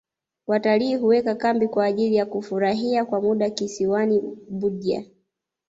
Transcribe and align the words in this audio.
watalii 0.47 0.95
huweka 0.95 1.35
kambi 1.35 1.67
kwa 1.67 1.85
ajili 1.85 2.15
ya 2.15 2.25
kufurahia 2.25 3.05
kwa 3.05 3.21
muda 3.21 3.49
kisiwani 3.49 4.21
budya 4.49 5.03